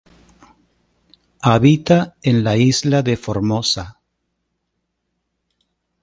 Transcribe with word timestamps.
Habita 1.43 2.15
en 2.23 2.43
la 2.43 2.57
Isla 2.57 3.03
de 3.03 3.17
Formosa. 3.17 3.99